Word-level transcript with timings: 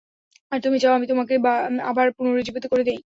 আর 0.51 0.59
তুমি 0.63 0.77
চাও 0.79 0.93
আমি 0.93 1.07
তোমাকে 1.07 1.33
আবার 1.89 2.07
পুনরুজ্জীবিত 2.17 2.65
করে 2.71 2.83
দেই। 2.85 2.99